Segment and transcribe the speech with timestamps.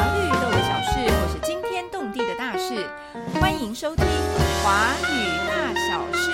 [0.00, 2.86] 华绿豆的小事，或是惊天动地的大事，
[3.38, 4.02] 欢迎收听
[4.64, 6.30] 《华语大小事》。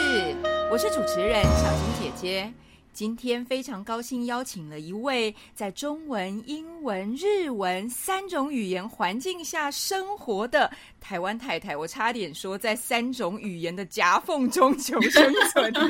[0.71, 2.53] 我是主持人小金姐姐。
[2.97, 11.77] 今天非常高兴邀请了一位在中文、英文、日文三种语言环境下生活的台湾太太。
[11.77, 15.87] 我差点说在三种语言的夹缝中求生存的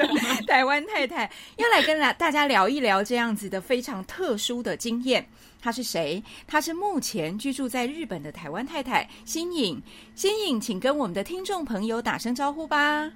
[0.49, 5.25] 台湾太太，要来跟大大家聊一聊这样子的非常特殊的经验。
[5.61, 6.21] 她是谁？
[6.45, 9.81] 她是目前居住在日本的台湾太太新颖。
[10.17, 13.09] 新颖，请跟我们的听众朋友打声招呼吧。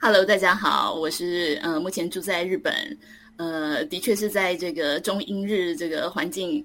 [0.00, 2.72] Hello，大家好，我是呃，目前住在日本，
[3.38, 6.64] 呃，的确是在这个中英日这个环境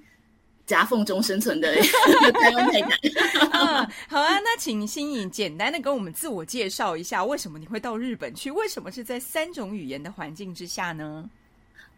[0.66, 1.74] 夹缝中生存的
[2.42, 3.00] 台湾太太。
[3.54, 8.52] 嗯，好啊，那请新颖简单的跟我们自我介绍一下，为什么你会到日本去？
[8.52, 11.30] 为什么是在三种语言的环境之下呢？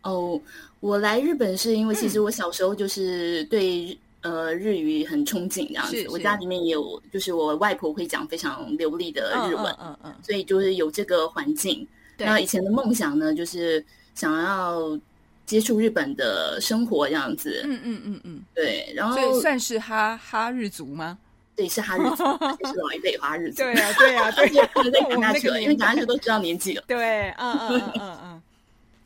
[0.03, 0.39] 哦，
[0.81, 11.87] 我来日本是因为其实我小时候就是对呃日语很憧憬这样子，是是我家里面也有，就是我外婆会讲非常流利的日文，嗯嗯嗯，所以就是有这个环境。
[12.17, 13.83] 对那以前的梦想呢，就是
[14.15, 14.99] 想要
[15.45, 17.61] 接触日本的生活这样子。
[17.65, 21.17] 嗯嗯嗯嗯，对，然后所以算是哈哈日族吗？
[21.55, 22.23] 对是哈日族，
[22.59, 23.57] 也是老一辈哈日族。
[23.63, 26.83] 对啊，对啊，对啊，不能再讲下去了，我们那个因为讲下去都知道年纪了。
[26.87, 28.41] 对，嗯嗯嗯嗯嗯。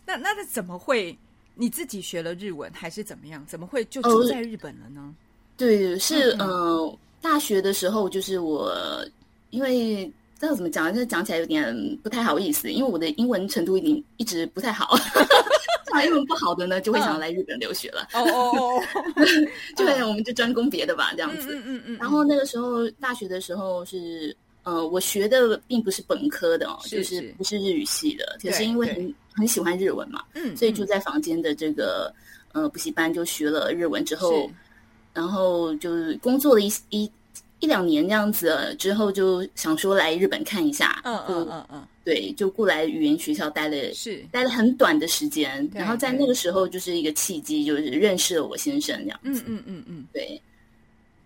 [0.05, 1.15] 那那那怎么会
[1.53, 3.45] 你自己学了日文，还是怎么样？
[3.45, 5.13] 怎么会就住在日本了呢？
[5.55, 8.73] 对，是嗯呃，大学的时候就是我，
[9.51, 14.97] 因为不知道怎么讲，就是讲起来有点不太好意思，因为我的英文程度已经一直不太好。
[15.91, 18.83] 讲英文不好的呢，就会想要来日本留学了，哦哦哦，
[19.75, 21.55] 就会我们就专攻别的吧，这样子。
[21.55, 21.97] 嗯嗯嗯。
[21.99, 24.35] 然后那个时候大学的时候是。
[24.63, 32.13] 呃，我学的并不是本科的哦，是就是不是日语系的，可是因为很很喜欢日文嘛，嗯，所以就在房间的这个
[32.51, 34.51] 呃补习班就学了日文之后，
[35.13, 37.09] 然后就是工作了一一
[37.59, 50.05] 一两年这样子之后，就想说来日本看一下，嗯嗯嗯嗯，对，就过来语言学校待了是待了很短的时间，然后在那个时候就是一个契机，就是认识了我先生这样嗯子，嗯嗯嗯。
[50.13, 50.41] 对，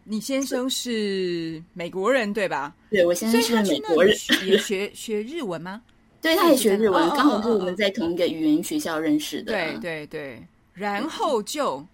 [0.04, 2.76] 你先生是美国人对吧？
[2.90, 4.16] 对我先生是美国人，
[4.46, 5.82] 也学学日文吗？
[6.22, 11.86] 对，他也学日文刚好是哦哦我们在同一个语言学校认识的，对对对，然后就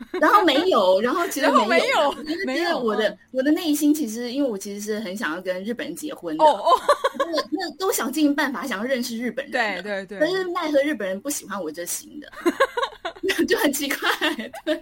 [0.20, 3.18] 然后没有，然后其实没没有就是没有觉得我的嗯。
[3.32, 6.80] 我的内心其实，因为我其实是很想要跟日本人结婚的，哦哦，
[7.18, 12.30] 那那都想尽办法想要认识日本人的，对对对，但是奈何日本人不喜欢我这型的，
[13.46, 14.08] 就很奇怪，
[14.64, 14.74] 对，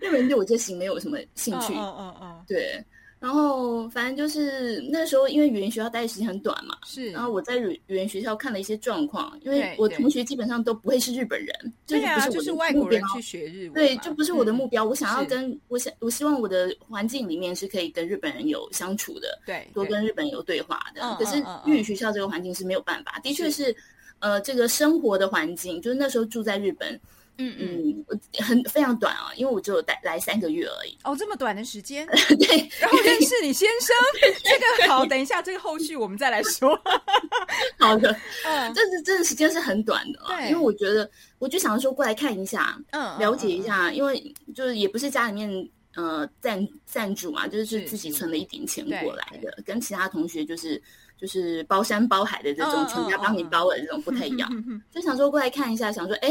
[0.00, 2.84] 日本人对我这型没有什么兴趣，嗯嗯嗯，对。
[3.20, 11.54] 然后反正就是那时候，因为语言学校待的时间很短嘛，是，然后我在语语言学校看了一些状况，因为我同学基本上都不会是日本人，
[11.86, 12.88] 就不我的就是是外目标。
[12.88, 14.84] 国人去学日文，对，就不是我的目嗯标。
[14.84, 21.02] 我想要跟我想，我希望我的环境里面是可以跟日本人有相处的，对，多跟日本人有对话的。
[21.02, 21.36] 嗯可是
[21.66, 23.76] 日语学校这个环境是没有办法，的确是，
[24.20, 26.98] 呃，这个生活的环境，就是那时候住在日本，
[27.40, 30.96] 嗯嗯，很非常短啊，因为我只有待来三个月而已。
[31.04, 32.06] 哦，这么短的时间，
[32.38, 33.96] 对，然后认识你先生，
[34.44, 36.78] 这个好，等一下这个后续我们再来说，
[37.80, 38.14] 好的，
[38.44, 38.72] 嗯。
[38.74, 40.50] 这是这个时间是很短的啊，对。
[40.50, 44.22] 因为我觉得，我就想说过来看一下，嗯，了解一下，因为
[44.54, 50.80] 就是也不是家里面呃赞赞助嘛，就是是自己存了一点钱对过来的，跟其他同学就是
[51.18, 56.30] 就是包山包海的这种，全家帮你包的这种不太一样，嗯就想说过来看一下，想说哎。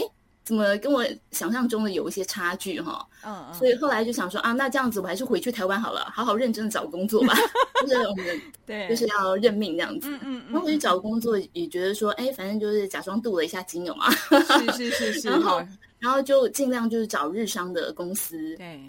[0.50, 3.08] 怎么跟我想象中的有一些差距哈？
[3.24, 7.36] 嗯嗯，所以后来就想说啊，那这样子我还是回去台湾好了，好好认真的找工作吧。
[7.86, 10.10] 就是我们 对，就是要认命这样子。
[10.10, 15.62] 嗯嗯然后我去找工作，也觉得说，哎，反正就是假装镀了一下金有嘛，嗯，是是是是， 然后，
[16.00, 18.81] 然后就尽量就是找日商的公司，对，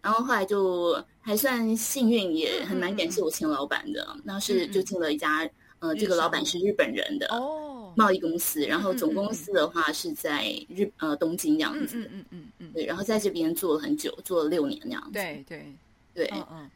[0.00, 4.06] 然后后来就还算幸运，也很嗯蛮感谢我前老板的。
[4.22, 5.48] 那是就进了一家
[5.80, 11.96] 呃，这个老板是日本人的哦，贸易公司，然后总公司的话是在日呃东京这样子。
[11.96, 15.12] 嗯嗯嗯对，然后在这边做了很久，做了六年那样子。
[15.12, 15.74] 对对，
[16.14, 16.70] 对，嗯嗯。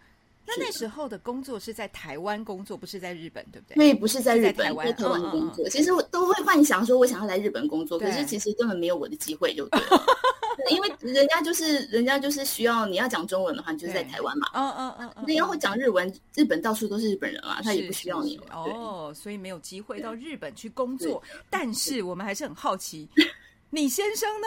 [0.46, 3.82] 那那时候的工作是在台湾工作，不是在日本，对不对？
[3.82, 5.66] 因为不是在日本，是在台湾工作。
[5.70, 10.04] 其实我都会幻想说，我想要来日本工作，可是其实根本没有我的机会，就对了。
[10.56, 14.48] 对因为人家就是人家就是需要你要讲中文的话，你就是在台湾嘛。
[14.54, 21.22] 嗯嗯嗯嗯，你要会讲日文，日本到处都是日本人啊，他也不需要你哦，所以没有机会到日本去工作。
[21.50, 23.08] 但是我们还是很好奇，
[23.70, 24.46] 你先生呢？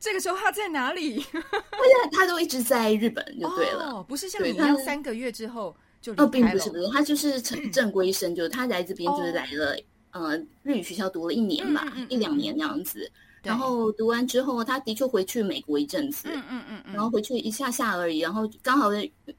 [0.00, 1.24] 这个时候他在哪里？
[1.32, 3.92] 他他都一直在日本就对了。
[3.92, 6.58] 哦，不是像你一样三个月之后就哦，并离开了。
[6.58, 9.76] 不是不是，他就是 正正规生，就是他来这边就是哦来了，
[10.10, 13.10] 呃，日语学校读了一年吧，一两年那样子。
[13.44, 18.90] 然后读完之后，他的确回去美国一阵子，嗯嗯嗯嗯，然后回去一下下而已，然后刚好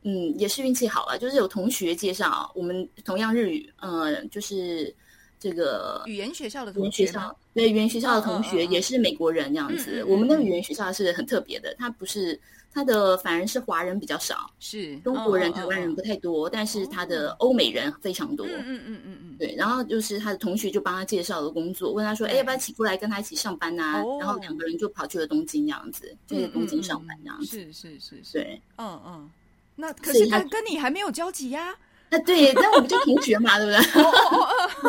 [0.03, 4.93] 嗯也是运气好了，就是有同学介绍我们同样日语，呃，就是
[5.39, 10.03] 这个语言学校的语言学校，对语言学校的同学也是美国人这样子。
[10.07, 12.39] 我们那个语言学校是很特别的，他不是。
[12.75, 18.45] 他的反而是华人比较少，是中国人、台湾人不太多，但是他的欧美人非常多。
[18.45, 19.55] 嗯嗯嗯嗯嗯，对。
[19.55, 27.45] 然后就是他的同学就帮他介绍了工作，问他说：“哎，要不要起过来跟他一起上班呐？”然后两个人就跑去了东京，这样子，就在东京上班这样子。
[27.45, 29.31] 是是是是，对，嗯嗯。
[29.77, 31.69] 那可是他跟你还没有交集呀？
[31.69, 31.75] 啊，
[32.19, 33.81] 对，那我们就同学嘛，对不对？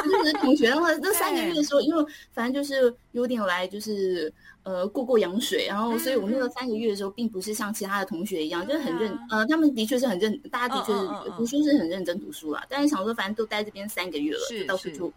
[0.10, 4.32] 就是同学的话，那三个月的时候，因为反正就是有点来，就是。
[4.66, 11.06] 呃，过过洋水，然后，所以我那个三个月的时候，并不是像其他的同学一样，就是很认，呃，他们的确是很认，大家的确是
[11.36, 12.64] 读书是很认真读书啦。
[12.68, 15.12] 但是想说，反正都待这边三个月了，到处就，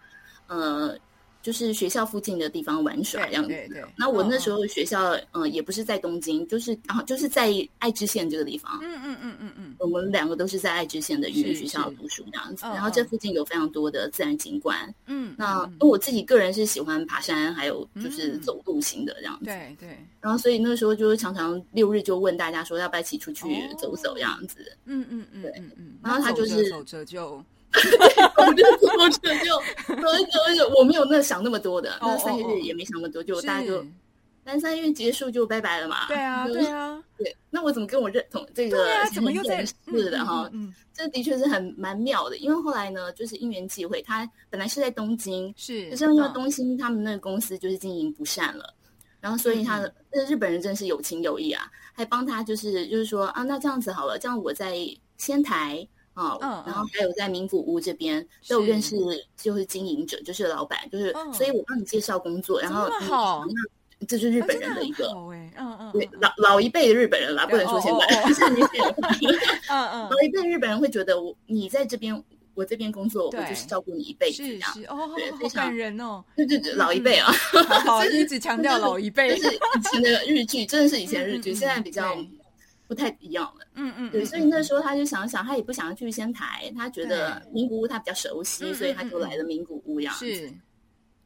[0.45, 0.95] 呃。
[1.41, 3.53] 就是学校附近的地方玩耍这样子。
[3.95, 7.50] 那我那时候学校，嗯，也不是在东京，就是啊，就是在
[7.80, 8.77] 爱知县这个地方。
[8.81, 9.75] 嗯嗯嗯嗯嗯。
[9.80, 12.65] 我们两个都是在爱知县的语言学校读书这样子。
[12.65, 14.94] 然后这附近有非常多的自然景观。
[15.06, 15.33] 嗯。
[15.38, 19.45] 那因为我自己个人是喜欢爬山，还有就是走路型的这样子。
[19.45, 19.97] 对对。
[20.19, 23.45] 然后所以那时候就是常常六日就问大家说要不要一起出去
[23.77, 24.71] 走走这样子。
[24.86, 25.41] 嗯嗯嗯。
[25.41, 25.97] 对嗯嗯。
[26.03, 27.41] 然后他就是走着就。
[28.38, 33.86] 我就坐车就走一走一走，我没有那想那么多的，那三个月也没想那么多，就大家就
[34.44, 36.07] 三三月结束就拜拜了嘛。
[36.07, 37.36] 对啊，对啊，对。
[37.51, 38.77] 那我怎么跟我认同这个？
[38.77, 40.50] 对啊，怎么又在是的哈？
[40.51, 48.74] 嗯，这的确是很蛮妙的，因为后来呢，就是因缘际会，他本来是在东京，是，可是因为东京他们那个公司就是经营不善了，
[49.19, 54.75] 然后所以他的那日本人真是有情有义啊，还帮他就是就是说啊，那这样子好了，这样我在
[55.18, 55.88] 仙台。
[56.19, 58.98] 哦，然后还有在名古屋这边都有认识，
[59.38, 63.45] 就是经营者，就是老板，就是，所以我帮你介绍工作，然后好，
[64.07, 68.24] 这是日本人的一个，嗯嗯，对，老老一辈的日本人啦，不能说现在，
[69.69, 72.24] 嗯嗯，老一辈日本人会觉得我你在这边，
[72.54, 77.31] 我这边工作，我就是照顾你一辈子，这样，哦，对，非常感人哦，对对对，老一辈啊，
[77.86, 79.60] 好， 一直强调老一辈，就是以
[79.92, 82.18] 前的日剧，真的是以前日剧，现在比较。
[82.89, 90.47] 不太一样了，嗯嗯，对，所以那时候他就想想，他也不想要去仙台，他觉得名古屋他比较熟悉，所以他就来了名古屋样子，是，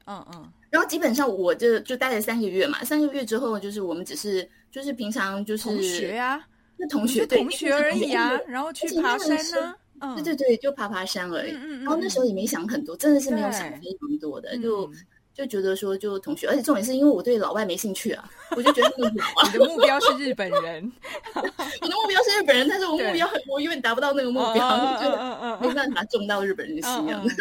[0.05, 6.45] 嗯嗯，然后基本上我就就待了三个月嘛，三个月之后就是我们只是就是平常就是同学呀，
[6.75, 14.91] 那同学同学而已啊，然后去爬山呢，对对对，就爬爬山而已，然后那时候也没想很多，真的是没有想非常多的，就。
[15.33, 20.91] 就觉得说，就同学，而且重点是因为我对老外没兴趣啊，我就觉得那个你的目标是日本人，
[21.33, 21.41] 我
[21.87, 27.35] 的目标是日本人，但是我目标很，我永远达不到那个目标，就没办法中到日本人的心样子。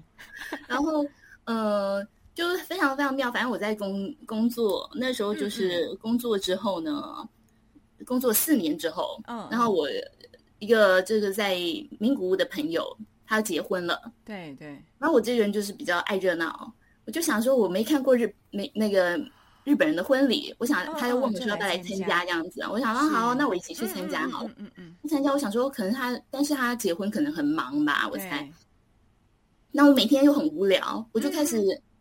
[0.66, 1.04] 然后，
[1.44, 2.02] 呃，
[2.34, 3.30] 就非常非常妙。
[3.30, 7.28] 反正我在工工作那时候，就是工作之后呢，
[8.06, 9.86] 工作四年之后，嗯，然后我
[10.60, 11.54] 一个这个在
[11.98, 12.96] 名古屋的朋友，
[13.26, 14.82] 他结婚了，对对。
[14.98, 16.72] 然后我这个人就是比较爱热闹。
[17.08, 19.18] 我就想说，我没看过日没那个
[19.64, 24.50] 日本人的婚礼，我想他又问我说要不要来参加这样子啊，我想说好，那我一起去参加好了。
[24.58, 28.46] 嗯嗯嗯，参加我想说可能他，但是他结婚可能很忙吧，我猜。
[29.70, 31.56] 那我每天又很无聊，我就开始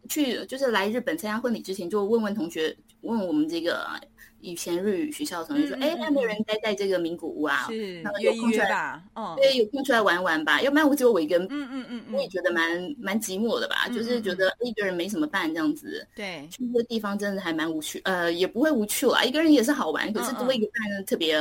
[0.08, 3.86] 去，就是来日本参加婚礼之前，就问问同学，问我们这个。
[4.40, 7.66] 以前日语学校的同学说：“哎，有没有人待在这个名古屋啊？
[7.68, 10.62] 是，有空出来，嗯，对，有空出来玩玩吧。
[10.62, 13.88] 要不然我只有我一个人，嗯嗯嗯，我也觉得蛮蛮寂寞的吧。
[13.88, 16.08] 就是觉得一个人没什么伴这样子。
[16.16, 19.24] 对，去这个地方真的还蛮无趣，呃，也不会无趣啦。
[19.24, 21.34] 一个人也是好玩，可是多一个伴呢，特别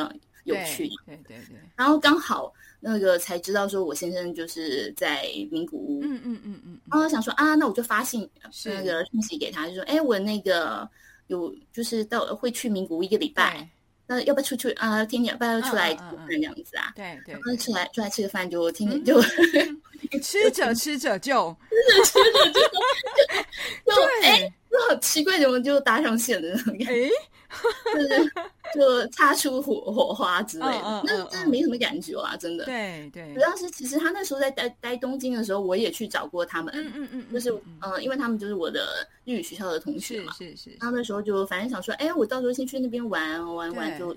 [0.44, 0.88] 有趣。
[1.04, 1.60] 对对对。
[1.76, 2.50] 然后刚好
[2.86, 6.00] 那个才知道说，我先生就是在名古屋。
[6.02, 6.80] 嗯嗯嗯嗯。
[6.90, 8.28] 然后想说啊，那我就发信
[8.64, 10.88] 那个讯息给他，就说：哎，我那个。
[11.28, 13.68] 有就是到会去名古屋一个礼拜，
[14.06, 15.04] 那要不要出去啊？
[15.06, 16.92] 天天要不要出来吃饭这样子啊？
[16.94, 19.20] 对对，出来出来吃个饭就天天就
[20.22, 22.60] 吃着吃着就吃着吃着就
[23.92, 24.54] 就哎，
[24.88, 27.10] 好 奇怪，怎么就搭上线的那种感觉？
[27.94, 28.32] 就是
[28.74, 32.64] 就擦出火火花之类的，那真的没什么感觉啊，真的。
[32.64, 36.74] 对对，主要是其实他那时候在待待东京的时候，我也去找过他们。
[36.76, 40.32] 嗯嗯嗯，就是嗯，因为他们就是我的日语学校的同学嘛。
[40.36, 40.70] 是是是。
[40.80, 44.14] 然后那时候就反正想说，哎，我到时候先去那边玩玩玩，就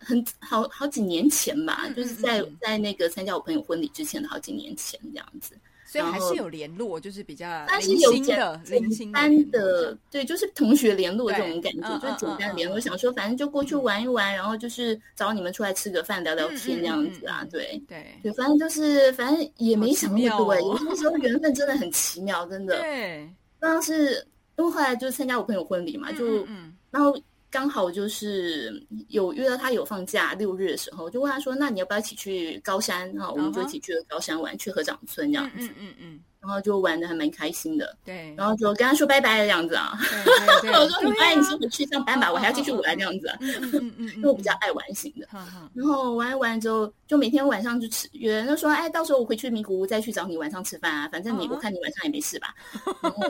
[0.00, 5.54] 很好好几年前吧，就是在在那个参加我朋友婚礼之前的好几年前这样子。
[6.00, 12.78] 所以还是有联络，就是比较但是有的、简单的，对，就是同学联络这种感觉，就是简单联络。
[12.80, 20.54] 想说反正就过去玩一玩，然后就是找你们出来吃个饭、聊聊天这样子啊，对对对，反正就是反正也没想那么多。
[20.56, 22.80] 有些时候缘分真的很奇妙，真的。
[22.80, 24.26] 对，当时
[24.58, 26.46] 因为后来就参加我朋友婚礼嘛，就
[26.90, 27.16] 然后
[27.56, 37.96] 刚好就是有约到他有放假六日的时候，就问他说：“那你要不要一起去高山？”然后我们就一起去了高山玩，去合掌村这样子，嗯嗯嗯嗯，然后就玩的还蛮开心的。
[38.04, 39.98] 对，然后就跟他说拜拜的样子啊，
[40.60, 43.38] 对对对，我说你对拜，你啊先回去上班吧，我还要继续玩这样子啊。
[43.40, 52.54] 嗯嗯 因为我比较爱玩型的，哈哈，然后玩一玩之后，就每天晚上就吃约，就说哎，到时候我回去名古屋再去找你晚上吃饭啊，反正你嗯我看你晚上也没事吧。
[53.00, 53.22] 然后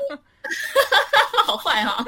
[1.46, 2.04] 好坏哈、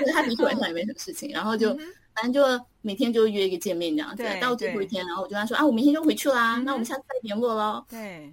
[0.00, 1.74] 就是他的确晚上也没什么事情，然后就
[2.14, 4.40] 反正就每天就约一个见面这样子对。
[4.40, 7.84] 到最后一天，然后我就跟他说啊，我明天就回去啦，那我们下次再联络喽。
[7.88, 8.32] 对，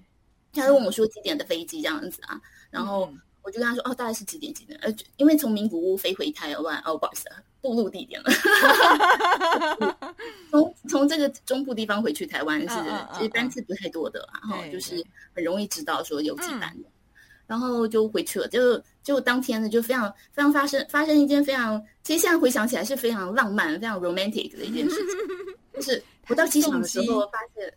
[0.53, 2.39] 他就问我说几点的飞机这样子啊，
[2.69, 4.77] 然后嗯我就跟他说哦，大概是几点几点？
[4.81, 8.29] 呃，就因为从名古屋飞回台湾，哦，不好意思，啊，步入地点了。
[10.51, 12.67] 从从这个中部地方回去台湾是
[13.13, 16.89] 其实班次不太多的啦，然后就是很容易知道说有几班嗯的。
[17.49, 25.17] 然后就回去了，就就当天呢，就非常非常发生发生一件非常，其实现在回想起来是非常浪漫、非常 romantic 的一件事情，
[25.73, 27.73] 就是 我到机场的时候发现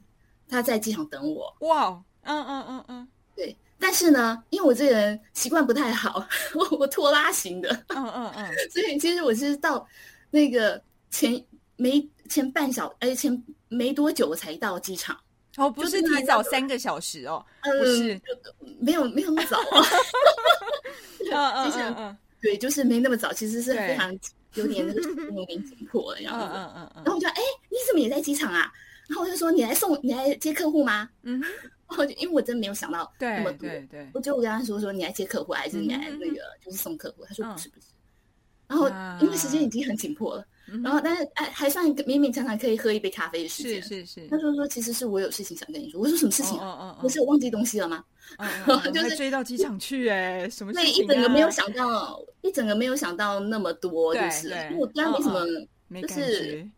[0.46, 3.08] 他在机场等我，哇，嗯嗯嗯嗯。
[3.34, 6.22] 对，但是呢，因为我这个人习惯不太好，
[6.54, 9.88] 我我拖拉型的，嗯嗯嗯， 所以其实我是到
[10.30, 11.42] 那个前
[11.76, 15.18] 没前半小哎前没多久才到机场，
[15.56, 18.14] 哦，不是提早三个小时哦，不是，
[18.60, 19.82] 嗯，没有没有那么早啊，
[21.30, 24.12] 嗯嗯嗯嗯对，就是没那么早，其实是对非常
[24.54, 25.00] 有点那个
[25.34, 26.44] 有点紧迫的样子。
[26.46, 27.40] 嗯嗯嗯然后我就哎，
[27.70, 28.72] 你怎么也在机场啊？
[29.08, 31.08] 然后我就说你来送你来接客户吗？
[31.22, 31.46] 嗯哼，
[31.88, 37.24] 然后就因为我真没有想到那么多，对对对，我就跟他说说你来接客户还是你来那个就是送客户？
[37.28, 37.86] 他说嗯不是不是。
[38.68, 43.82] 然后啊因为时间已经很紧迫了，嗯然后但是哎还算勉勉强强可以喝一杯咖啡的时是间。
[43.82, 46.00] 是是，他说说其实是我有事情想跟你说。
[46.00, 46.64] 我说什么事情啊？
[46.66, 48.04] 哦哦哦不是我忘记东西了吗？
[48.38, 56.68] 嗯嗯 嗯就是追到机场去哎，什么，事情一整个没有啊想到，一整个没有想到那么多，就是对因为我刚刚没什么，就是，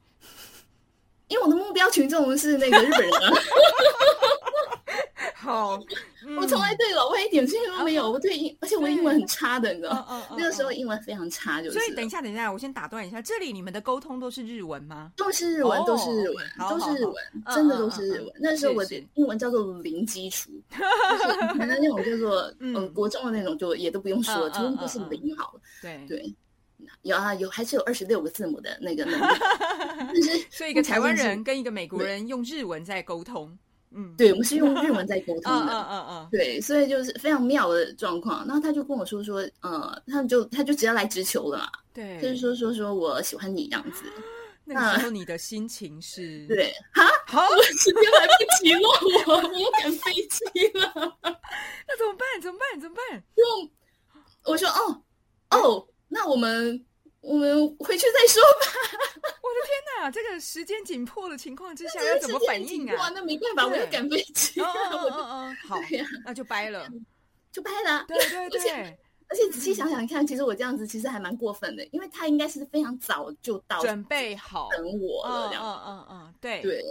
[1.29, 3.33] 因为我的目标群众是那个日本人啊，
[5.37, 5.79] 好，
[6.45, 10.27] 我从来对老外一点兴趣都没有，哦我对英，而且我英文很差的，你知道吗？
[10.37, 15.13] 那个时候嗯英文非常差，就是所以等一下，等一下，我先打断一下，这里你们的沟通都是日文吗？
[15.17, 18.33] 都是日文，哦都是日文，都是日文，嗯真的都是日文。
[18.39, 25.61] 那时候我的英文叫做零基础， 就是可能那种叫做嗯呃国中的那种，就也都不用说，全部都是零好了。
[25.81, 26.35] 对，对，
[27.03, 29.35] 有啊有，还是有二十六个字母的那个能力，
[29.99, 33.57] 但是所以一个台湾人跟一个美国人用日文在沟通，
[33.95, 35.73] 嗯，对我们是用日文在沟通嗯的。
[35.73, 38.47] 嗯嗯嗯，对，所以就是非常妙的状况。
[38.47, 44.05] 然后他就跟我说说，呃，他就他就直接来直球了嘛，对，就是说说说我喜欢你这样子。
[44.67, 48.81] 那个时候你的心情是，， 对，哈，好，我时间来不及了，
[49.27, 50.91] 我我赶飞机了。
[51.23, 52.41] 那怎么办？
[52.41, 52.81] 怎么办？
[52.81, 53.23] 怎么办？
[53.37, 55.03] 就我说哦
[55.51, 56.83] 哦，那我们
[57.25, 58.67] 我们回去再说吧。
[59.43, 62.95] 我的天哪，这个时间紧迫的情况之下，这要怎么反应啊？
[62.97, 65.77] 哇那没办法，我要赶飞机，嗯嗯我就嗯嗯嗯，好，
[66.25, 66.87] 那就掰了。
[67.51, 68.05] 就掰了。
[68.09, 76.83] 对对对，而且仔细想想看，其实我这样子其实还蛮过分的，因为他应该是非常早就到准备好，等我了，嗯嗯嗯，对，对。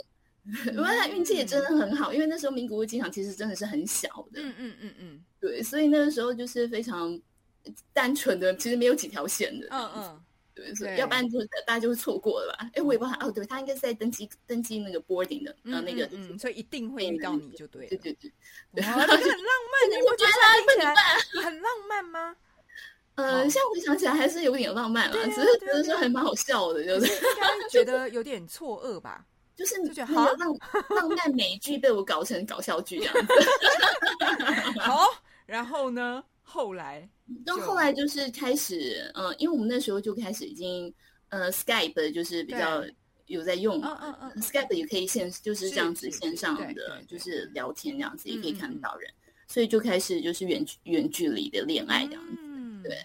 [0.74, 7.18] 因为他运气也真的很好，因为那时候名古屋机场其实真的是很小的，嗯嗯嗯嗯对，所以那个时候就是非常
[7.94, 12.70] 单纯的，其实没有几条线的，嗯嗯，对，所以对要不然就是大家就会错过了吧？
[12.74, 17.90] 哎，我也不知道，哦，对他应该是在登机登机那个 boarding 的，呃，嗯那个嗯嗯，所以一定会遇到你就对了。
[17.90, 18.32] 对对对，
[18.76, 20.32] 对哇，这个很浪漫，你不觉得
[20.66, 20.96] 听起来
[21.44, 22.36] 很浪漫吗？
[23.16, 29.26] 呃，现在回想起来还是有点浪漫对啊了，只是觉得说还蛮好笑的，就是应该觉得有点错愕吧？
[29.56, 30.58] 就是就觉得那个浪
[30.90, 33.34] 浪漫美剧被我搞成搞笑剧这样子。
[34.82, 35.08] 好，
[35.46, 36.24] 然后呢？
[36.46, 37.08] 后来
[37.46, 40.94] 到后来就是开始，呃，因为我们那时候就开始已经，
[41.30, 42.84] 呃，Skype 就是比较
[43.28, 48.60] 有在用嗯嘛嗯嗯嗯 Skype 也可以线就是这样子线上的，就是聊天这样子，也可以嗯嗯嗯。
[48.60, 49.10] 看到人，
[49.48, 52.42] 所以就开始就是远距远距离的恋爱这样子。
[52.42, 52.98] 嗯，对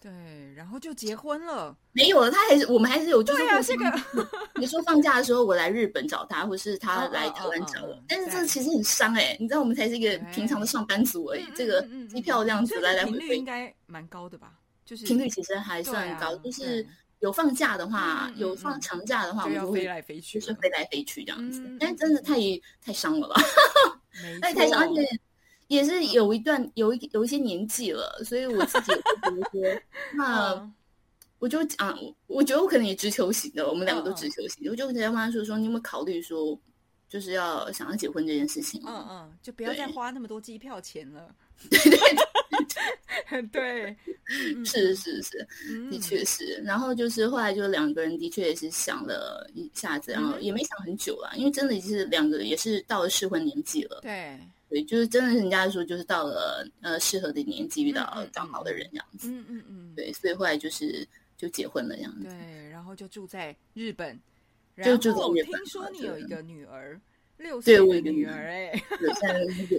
[0.00, 0.10] 对，
[0.54, 1.76] 然后就结婚了。
[1.92, 14.52] 没有了，他还是我们还是有，就是对啊，这个你说放假的时候我来日本找他，或是他来台湾找我但是这对其实很伤哎，你知道我们才是一个平常的上班族而已嗯，这个机票这样子来来回回应，该蛮高的吧？
[14.84, 16.86] 就是频率其实还算高，就是
[17.20, 22.34] 有放假的话有放嗯长假的话，我们就会来飞去，就是飞来飞去这样子嗯，但是真的太
[22.84, 23.40] 太伤了吧，
[24.22, 25.20] 没 太太伤，而错且
[25.68, 29.82] 也是有一段有一有一些年纪了，所以我自己也不觉得说，
[30.16, 30.74] 那嗯
[31.40, 36.58] 我就讲，我觉得我可能也直球型的，我们两个都直球型，我就直接问他说说，你有没有考虑说，
[37.08, 38.80] 就是要想要结婚这件事情？
[38.86, 41.34] 嗯嗯，就不要再花那么多机票钱了。
[41.70, 41.78] 对
[43.42, 43.96] 对，对，
[44.64, 45.46] 是是是，
[45.90, 46.60] 的确是。
[46.64, 54.00] 然后就是后来就两个人的确也是想了一下子，然后也没想很久了，因为真的是两个也是到了适婚年纪了。
[54.02, 54.40] 对
[54.74, 59.30] 对，就是真的是人家说就是到了呃适合的年纪遇到刚好的人这样子。
[59.30, 59.94] 嗯嗯嗯。
[59.94, 62.24] 对，所以后来就是就结婚了这样子。
[62.24, 64.20] 对，然后就住在日本。
[64.82, 65.60] 就住在日本。
[65.60, 67.00] 听说你有一个女儿。
[67.36, 68.72] 六岁的女儿哎，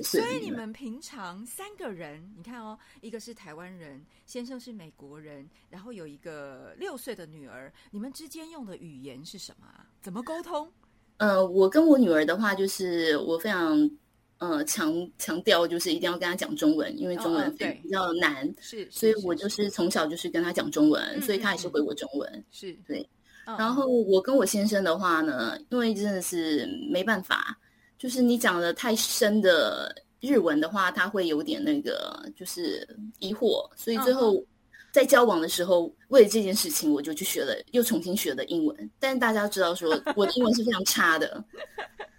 [0.03, 9.87] 所以你们平常三个人，你看哦，一个是台湾人，先生是美国人，然后有一个六岁的女儿，你们之间用的语言是什么啊？
[10.01, 10.69] 怎么沟通？
[11.15, 13.89] 呃，我跟我女儿的话，就是我非常
[14.37, 23.07] 呃强强调，就是一定要跟他讲中文，因为中文比较难，是，所以我就是从小就是跟他讲中文，所以他也是回我中文，是对。
[23.45, 27.55] 然后我跟我先生的话呢，因为真的是没办法，
[27.97, 32.87] 就是你讲的太深的日文的话，他会有点那个就是
[33.19, 34.43] 疑惑，所以最后
[34.91, 38.91] 在交往的时候，为了这件事情，我就去学了，又重新学了英文。
[38.99, 41.43] 但是大家知道说，我的英文是非常差的，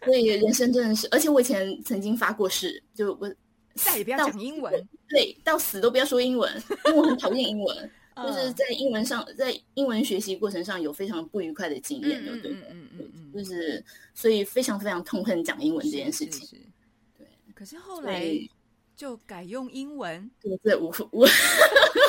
[0.07, 3.31] 所以人生真的是，而且我以前曾经发过誓，就我
[3.75, 4.73] 再也不要讲英文，
[5.09, 6.51] 对，到死都不要说英文，
[6.87, 7.91] 因为我很讨厌英文。
[8.17, 12.53] 就是在英文上，在英文学习过程上有非常不愉快的经验，对不对？
[12.71, 13.85] 嗯嗯嗯，就是
[14.15, 16.59] 所以非常非常痛恨讲英文这件事情。
[17.19, 18.25] 对，可是后来
[18.97, 20.31] 就改用英文。
[20.41, 21.29] 对对，我我，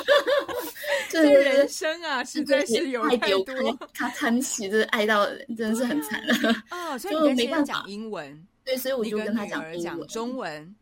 [1.10, 3.78] 这人生啊，实在是有太多。
[3.94, 5.26] 他贪喜，就是爱到
[5.58, 6.22] 真的是很惨
[6.70, 6.98] 啊！
[7.00, 8.48] 所以没办法讲英文。
[8.64, 10.76] 对，所以我就跟他讲讲中文。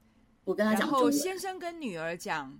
[0.43, 1.11] 我跟他讲中文。
[1.11, 2.55] 先生跟女儿讲。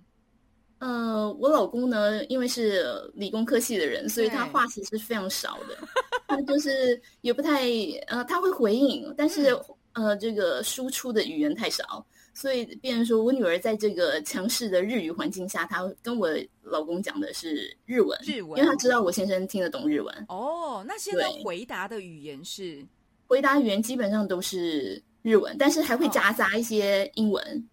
[0.78, 2.84] 呃，我老公呢，因为是
[3.14, 5.78] 理工科系的人，所以他话其实非常少的，
[6.28, 7.62] 他就是也不太
[8.08, 9.58] 呃，他会回应，但是
[9.94, 12.04] 呃，这个输出的语言太少，
[12.36, 16.28] 所以变成说我女儿在这个强势的日语环境下，她跟我
[16.60, 20.26] 老公讲的是日文，日文，因为她知道我先生听得懂日文。
[20.28, 22.86] 哦，那现在回答的语言是？
[23.26, 27.68] 回答语言基本上都是日文，但是还会夹杂一些英文，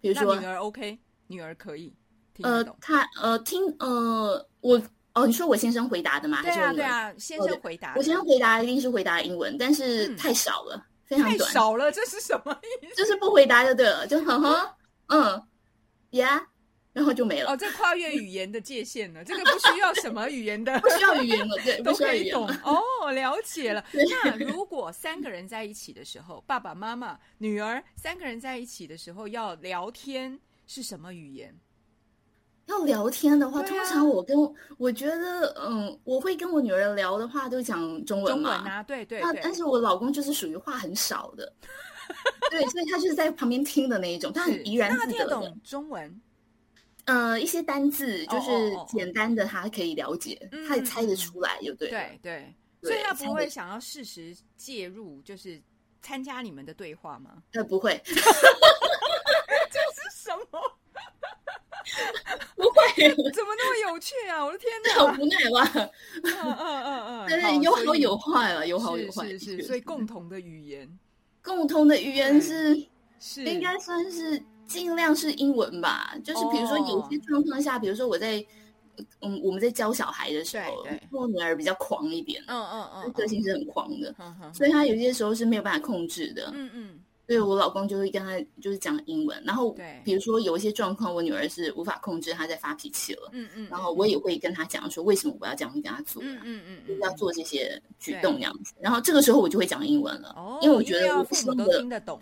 [0.00, 1.92] 比如说女儿 OK，女儿可以。
[2.42, 4.80] 呃，她呃听呃我
[5.14, 6.42] 哦，你说我先生回答的吗？
[6.42, 12.94] 对啊对啊，先生回答，我先生回答一定是回答英文，但是太少了，非常短，少了，这是什么意思？
[12.96, 15.42] 就是不回答就对了，就呵呵，嗯
[16.10, 16.44] ，Yeah，
[16.92, 17.52] 然后就没了。
[17.52, 19.24] 哦，这跨越语言的界限呢？
[19.24, 22.48] 这个不需要什么语言的，不需要语言了，对， 都可以懂。
[22.64, 23.84] 哦，了解了。
[24.22, 31.56] 那如果三个人在一起的时候，爸爸妈妈、女儿三个人在一起的时候要聊天，是什么语言？
[32.66, 34.36] 要聊天的话，通常我跟
[34.76, 38.56] 我觉得，嗯，我会跟我女儿聊的话都讲中文嘛。
[38.56, 39.20] 中文啊，对对。
[39.20, 41.52] 那但是我老公就是属于话很少的，
[42.50, 45.56] 对，所以他就是在旁边听的那一种，他很怡然自得的。
[45.62, 46.20] 中文，
[47.04, 48.50] 呃，一些单字就是
[48.88, 51.88] 简单的，他可以了解，他也猜得出来，有对。
[51.88, 55.62] 对对，所以他不会想要适时介入，就是
[56.02, 57.42] 参加你们的对话吗？
[57.52, 58.00] 他不会。
[58.04, 58.20] 这是
[60.24, 60.60] 什么？
[62.56, 64.44] 不会， 怎么那么有趣啊！
[64.44, 65.90] 我的天哪，好无奈吧？
[66.24, 69.28] 嗯嗯嗯嗯， 但是有好有坏了，有好有坏。
[69.28, 70.88] 是是，所以共同的语言，
[71.42, 72.86] 共同的语言是
[73.20, 76.14] 是应该算是尽量是英文吧。
[76.24, 78.44] 就是比如说有些状况下，比如说我在
[79.20, 84.14] 嗯我们在教小孩的时候，我女儿比较狂一点，嗯嗯嗯，个性是很狂的，
[84.52, 86.50] 所以她有些时候是没有办法控制的。
[86.54, 87.00] 嗯嗯。
[87.26, 102.20] 所以我老公就会跟他就是讲英文，然后比如说有一些状况，我女儿是无法控制，她在发脾气了，嗯嗯，然后我也会跟她讲说为什么我要这样跟她做，嗯嗯嗯，就是要做这些举动这样子，然后这个时候我就会讲英文了，哦，因为我觉得我不希望都听得懂。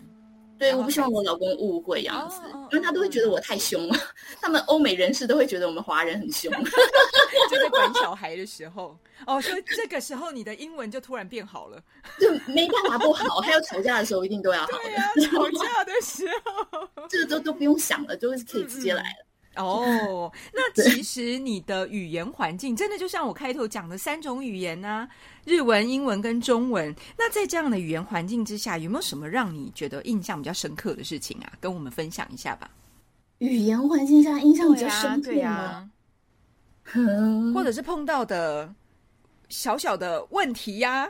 [0.57, 2.41] 对，我不希望我老公误会样子，
[2.71, 3.95] 因为他都会觉得我太凶了。
[4.41, 6.51] 他们欧美人士都会觉得我们华人很凶
[7.49, 8.97] 就在管小孩的时候。
[9.25, 11.81] 哦，所以这个时候你的英文就突然变好了，
[12.19, 13.39] 就没办法不好。
[13.39, 14.67] 还有吵架的时候一定都要好。
[14.67, 16.27] 对呀，吵架的时
[16.71, 19.25] 候， 这个都都不用想了，就是可以直接来了。
[19.55, 25.07] 哦，那其实你的语言环境真的就像我开头讲的三种语言呢，
[25.45, 26.93] 日文、英文跟中文。
[27.17, 31.51] 那在这样的语言环境之下，有没有什么让你觉得印象比较深刻的事情啊？
[31.59, 32.69] 跟我们分享一下吧。
[33.39, 35.89] 语言环境下印象比较深刻啊，
[37.53, 38.73] 或者 是碰到的
[39.49, 41.09] 小小的问题呀？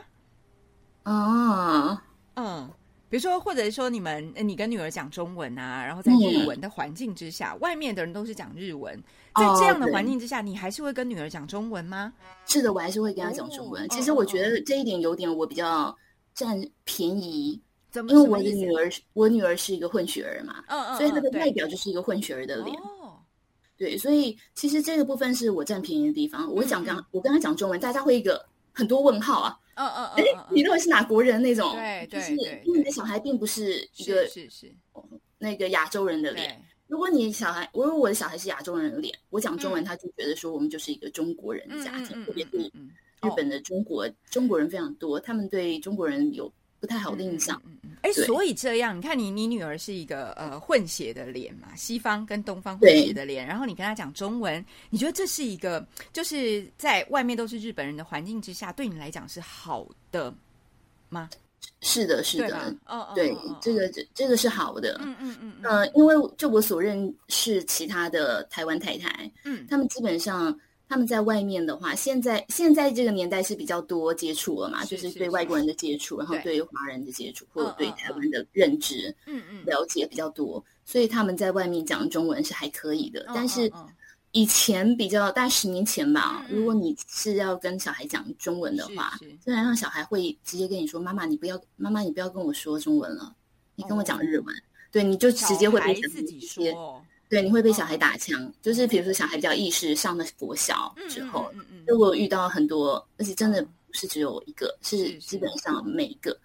[1.04, 2.02] 啊，
[2.34, 2.70] 嗯。
[3.16, 8.94] 比如说，或者说你们你跟女儿讲中文啊，然后在日文的环境之下，外面的人都是讲日文，
[9.34, 12.12] 在这样的环境之下，你还是会跟女儿讲中文吗？
[12.44, 13.88] 是的，我还是会跟她讲中文。
[13.88, 15.96] 其实我觉得这一点有点我比较
[16.34, 17.58] 占便宜，
[17.94, 22.76] 因为我的女儿，我女儿是一个混血儿嘛，嗯嗯，所以她的外表就是一个混血儿的脸。
[22.76, 23.16] 哦
[23.78, 26.52] 对，所以其实这个部分是我占便宜的地方。
[26.52, 28.44] 我讲刚我跟他讲中文，大家会一个
[28.76, 29.58] 很多问号啊。
[29.74, 31.74] 嗯嗯哎，你认为是哪国人那种？
[31.74, 34.74] 对对对，因为你的小孩并不是一个是是
[35.38, 36.62] 那个亚洲人的脸。
[36.86, 47.60] 如果你小孩，我如果我的小孩是亚洲人的脸，我讲中文，他就觉得说我们就是一个中国人的家庭，特别是日本的中国中国人非常多，他们对中国人有不太好的印象。
[47.64, 60.32] 嗯哎，所以这样，你看你你女儿是一个呃混血的脸嘛，西方跟东方混血的脸，然后你跟她讲中文，你觉得这是一个就是在外面都是日本人的环境之下，对你来讲是好的
[61.08, 61.28] 吗？
[61.80, 70.56] 是的，是的，哦，对，这个这这个是好的，嗯嗯嗯，呃，因为就我所认识其他的台湾太太，嗯，他们基本上
[70.88, 76.60] 他们在外面的话，现在现在这个年代是比较多接触了嘛，就是对外国人的接触，然后对。
[76.62, 83.70] 华人的接触，或者对台湾的认知，嗯嗯，了解比较多，所以他们在外面讲中文是还可以的，但是。
[84.32, 93.34] 以前比较大十年前吧，如果你是要跟小孩讲中文的话，虽然让小孩会直接跟你说：“妈妈，你不要，妈妈你不要跟我说中文了，
[93.76, 94.54] 你跟我讲日文。”
[94.92, 98.52] 对，你就直接会被自己说，对，你会被小孩打枪。
[98.62, 106.36] 就是比如说小孩比较意识上了国小之后，嗯嗯如果遇到很多，而且真的不是只有一个，是基本上每一个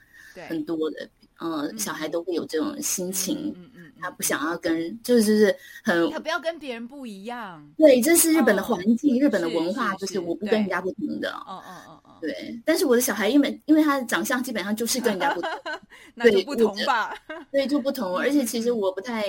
[0.48, 1.10] 很多的。
[1.44, 7.67] 嗯，小孩都会有这种心情，嗯嗯，他不想要跟，就是就是很，他不要跟别人不一样。
[7.76, 11.32] 对，这是日本的环境，日本的文化，就是我不跟人家不同的。
[11.32, 12.62] 哦哦哦哦，对。
[12.63, 15.52] 但是我的小孩，因为因为他的长相基本上就是跟人家不同，
[16.22, 17.12] 对，不同吧？
[17.52, 18.15] 对，就不同。
[18.15, 19.26] 而且其实我不太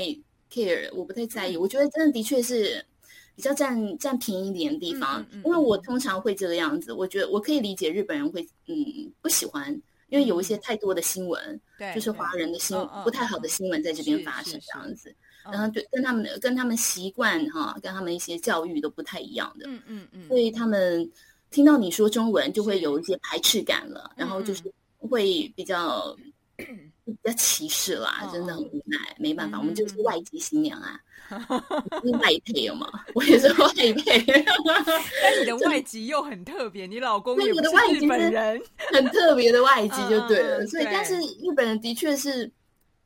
[0.52, 1.56] care，我不太在意。
[1.56, 2.84] 我觉得真的的确是
[3.34, 6.92] 比较占占便宜一点的地方，因为我通常会这个样子。
[6.92, 8.76] 我觉得我可以理解日本人会嗯
[9.22, 9.80] 不喜欢。
[10.08, 15.10] 因为有一些太多的新闻，对，就是华人的新不太好的新闻在这边发生这样子，
[15.42, 21.10] 然后对跟他们的跟他们习惯哈，跟他们一些教育都不太一样的，嗯嗯嗯，所以他们
[21.50, 24.62] 听到你说中文就会有一些排斥感了，然后就是
[24.98, 26.14] 会比较。
[27.22, 31.00] 比较歧视啦，真的很无奈，没办法，我们就是外籍新娘啊，
[32.02, 34.24] 是外配嘛， 我也是外配。
[35.22, 37.60] 但你的外籍又很特别，你老公也是
[37.94, 38.60] 日本人，
[38.92, 40.66] 很特别的外籍就对了。
[40.66, 42.50] 所以，但是日本人的确是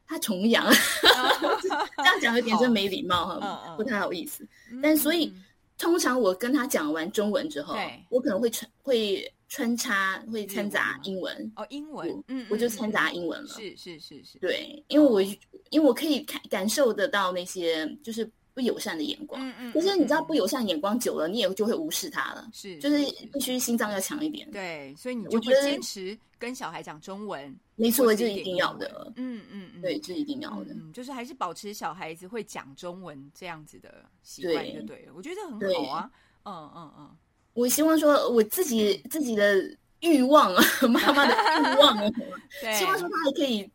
[0.07, 0.67] 他崇洋，
[1.03, 1.69] 这
[2.05, 4.47] 样讲有点真没礼貌哈，不太好意思。
[4.83, 5.33] 但所以，
[5.79, 7.77] 通常我跟他讲完中文之后，
[8.11, 9.31] 我可能会传会。
[9.49, 13.49] 穿插会掺杂英文哦，英文，嗯，我就掺杂英文了。
[13.49, 15.23] 是是是是，对，因为我
[15.71, 22.99] 因为我可以看感受得到那些就是不友善的眼光，嗯嗯，可是你知道不友善眼光久了，你也就会无视他了，是，就是
[23.33, 24.51] 必须心脏要强一点。
[24.51, 29.13] 对，所以你就会坚持跟小孩讲中文，没错，这是一定要的。
[29.17, 30.75] 嗯嗯嗯，对，这是一定要的。
[30.75, 35.13] 嗯，就是还是保持小孩子会讲中文这样子的习惯就对了。
[35.15, 36.11] 我觉得很好啊。
[36.49, 37.17] 嗯嗯嗯，
[37.57, 39.77] 我希望说我自己自己的。
[40.01, 42.11] 欲望啊，妈妈的欲望啊，
[42.79, 43.69] 希望说他还可以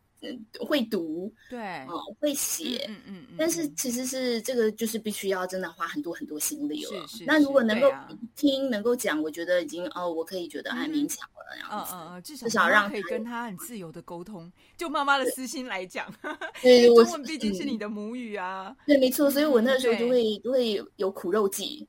[0.60, 7.06] 会读，对，哦，会写，嗯嗯嗯，但是其实是这个就是必须要真的花很多很多心力了。
[7.08, 7.92] 是是，那如果能够
[8.36, 11.42] 听能够讲，我觉得已经哦，我可以觉得还勉强了。
[11.72, 14.50] 嗯嗯嗯，至少让可以跟他很自由的沟通。
[14.76, 16.06] 就妈妈的私心来讲，
[16.62, 18.74] 对，中文毕竟是你的母语啊。
[18.86, 21.86] 对，没错，所以我那时候就会就会有苦肉计。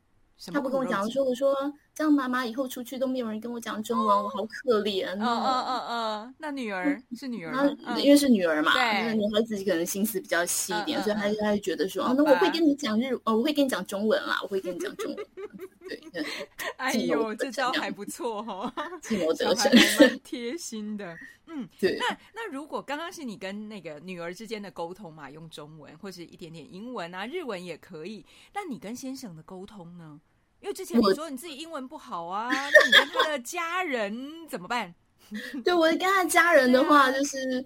[0.52, 1.56] 他不跟我讲，说我说
[1.96, 5.08] 这样妈妈以后出去都没有人跟我讲中文，我好可怜。
[5.16, 15.26] 嗯嗯嗯嗯，那女儿是女儿，因为是女儿嘛，对，女孩子可能心思比较细一点，所以她她就觉得说，哦，那我会跟你讲日，哦，我会跟你讲中文啦，我会跟你讲中文。
[15.88, 16.02] 对，
[16.78, 21.16] 哎呦，这招还不错哈，计谋 得逞，蛮贴心的。
[21.48, 21.98] 嗯，对。
[22.00, 28.26] 那那如果刚刚是你跟那个女儿之间的沟通嘛，用中文或是一点点英文啊，日文也可以。
[28.54, 30.20] 那你跟先生的沟通呢？
[30.64, 34.96] 因为之前你说你自己英文不好啊，那你跟他的家人怎么办？
[35.64, 37.66] 对我跟他家人的话，就是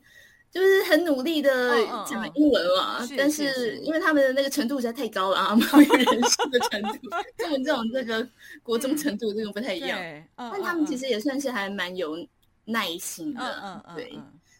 [0.49, 8.27] 就是很努力的讲英文嘛，但是因为他们的那个程度实在太高了啊，母语人士的程度， 跟我们这种这个
[8.63, 9.99] 国中程度这个不太一样。
[10.35, 12.27] 但他们其实也算是还蛮有
[12.65, 14.17] 耐心的，对，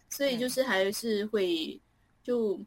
[0.08, 1.80] 所以就是还是会
[2.22, 2.60] 就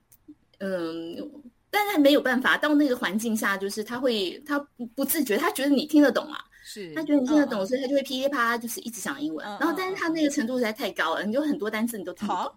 [0.59, 1.31] 嗯。
[1.71, 9.45] 但是没有办法，到那个环境下，就是他会，他不不自觉，他觉得你听得懂啊，是他觉得你听得懂，所以他就会噼里啪啦，就是一直讲英文。
[9.57, 12.53] 然后，但是他那个程度实在太高了，你就很多单词你都听不懂，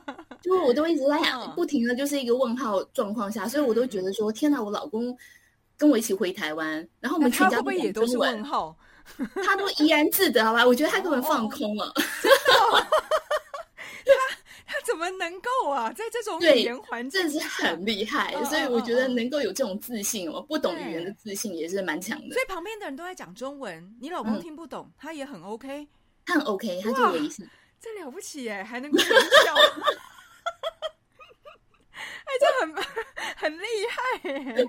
[0.40, 5.16] 就我都一直在想不停的就是一个问号状况下，所以我都觉得说，天哪，我老公
[5.76, 8.76] 跟我一起回台湾，然后我们全家不也都是问号，
[9.44, 10.64] 他都怡然自得，好吧？
[10.64, 11.92] 我觉得他根本放空了。
[11.96, 12.02] 他
[14.86, 15.92] 怎么么能够啊？
[15.92, 22.40] 在这种对语言环境真的是很厉害嗯，所以我觉得能够有这种自信哦，不懂对语言的自信也是蛮强的所。
[22.40, 25.88] 以旁边的人都在讲中文，你老公嗯听不懂，他也很 OK，
[26.24, 27.44] 他很 OK，他就有意思。
[27.80, 29.10] 这了不起耶，还能够微笑，
[32.24, 32.74] 哎，这很
[33.36, 34.64] 很厉害耶。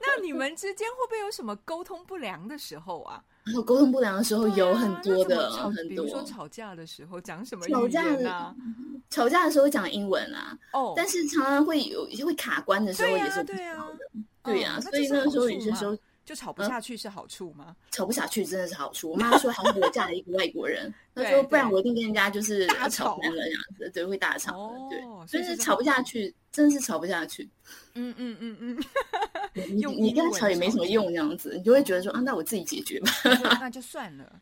[0.00, 3.22] 那你们之间会不会有什么沟通不良的时候啊？
[3.48, 6.24] 然后沟通不良的时候有很多的，很比如说多。
[6.24, 8.54] 吵架的时候讲什么吵语架的言啊？
[9.08, 13.54] 吵架的时候会讲英文啊，哦，但是常常会有会卡关的时候也是不的。
[14.42, 15.96] 对呀、嗯所以那个时候有些时候
[16.28, 17.74] 就吵不下去是好处吗？
[17.90, 19.10] 吵不下去真的是好处。
[19.12, 27.48] 我妈说还好我嫁了一个外国人， 她说不然我一定跟人家就是大吵吵翻了这样子，对，会大吵的，哦对，所所以是吵不下去，真的是吵不下去。
[27.94, 28.78] 嗯嗯嗯嗯，
[29.74, 33.10] 你用你跟他吵也没什么用这样子，你就会觉得说啊，那我自己解决吧。
[33.58, 34.40] 那就算了。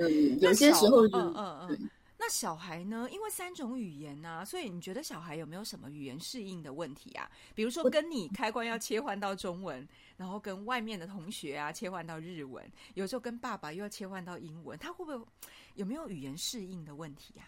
[0.00, 1.90] 嗯，有些时候就嗯嗯对嗯。
[2.18, 3.08] 那小孩呢？
[3.12, 7.30] 因为三种语言呐、所以你觉得小孩有没有什么语言适应的问题啊？
[7.54, 15.26] 比如说跟你开关要切换到中文，然后跟外面的同学啊切换到日文，有时候跟爸爸又要切换到英文，他会不会
[15.74, 17.46] 有没有语言适应的问题啊？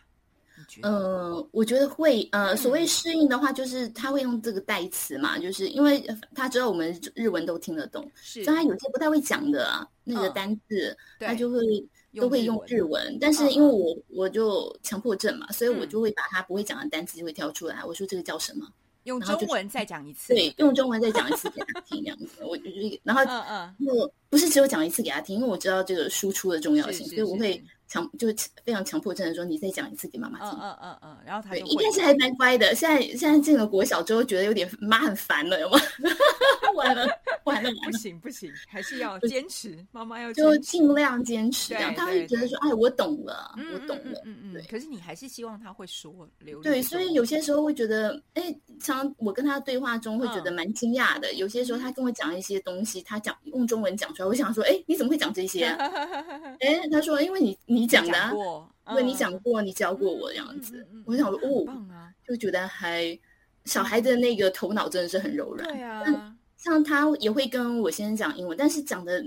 [0.82, 13.18] 呃，我觉得会，呃，所嗯谓适应的话，就是他会用这个代词嘛，就是因为呃他知道我们日文都听得懂，是所以他有些不太会讲的啊，那个嗯单字，对他就会用都会用日文。
[13.20, 18.66] 但是嗯因为我我就强迫症嘛，所以我嗯就会把他不会讲的单词就会挑出来，我说这个叫什么？
[19.04, 20.34] 用中文再讲一次。
[20.34, 22.44] 对，用中文再讲一次给他听，这样子。
[22.44, 30.58] 我就是，然后嗯嗯，我不是只有讲一次给他听，因为我知道这个输出的重要性，是是是所以我会是强就是非常强迫症的说，你再讲一次给妈妈嗯听。
[30.60, 35.78] 嗯嗯嗯，然后他对，就会一开始还蛮乖的，现在现在进了国小之后，觉得有点妈很烦了，有吗？
[36.76, 37.04] 完了
[37.44, 40.56] 完了不，行不行，还是要坚持，妈妈要就。
[40.70, 44.20] 尽量坚持，这样对他会觉得说，哎，我懂了，嗯我懂了。
[44.24, 51.34] 嗯嗯嗯对可是你还是希望他会说流对，所以有些时候会觉得，哎，常我跟他对话中会觉得嗯蛮惊讶的。
[51.34, 55.76] 有些时候他跟我讲一些东西，他讲用中文讲出来，我想说，哎，你怎么会讲这些啊？
[56.60, 63.18] 哎，他说，因为你你讲的、啊，过，因为你讲嗯过，你教过我这样嗯子嗯嗯，我就想说，哦，啊，就觉得还
[63.64, 65.68] 小孩的那个头脑真的是很柔软。
[65.68, 69.22] 对啊，像他也会跟我先生讲英文，但是讲的，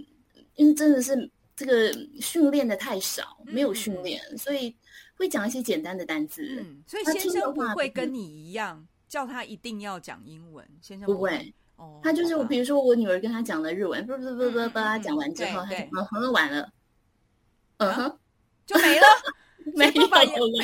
[0.56, 4.76] 因为真的是这个训练的太少，没有训练，所以
[5.18, 6.44] 会讲一些简单的单字。
[6.60, 11.30] 嗯，所以他先生的话会跟你一样叫他一定要讲英文，先生不会。
[11.32, 16.72] 会，哦，他就是我，比如说我女儿跟他讲了日文，不不不不嗯不，他讲完之后，他就嗯哼完了，
[17.78, 18.20] 嗯哼，
[18.66, 19.06] 就没了，
[19.76, 20.64] 没有了，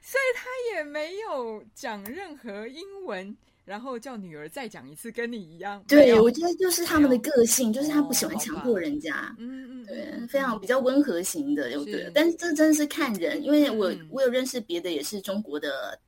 [0.00, 9.34] 所以他也没有讲任何英文，然后叫女儿再讲一次，跟你一样，对，我觉得就是他们的个性，就是他不喜欢强迫人家。
[9.38, 11.92] 嗯嗯，对嗯，非常比较温和型的，有是。
[11.92, 14.08] 对，但是这真的是看人，因为我嗯。
[14.10, 15.98] 我有认识别的也是中国的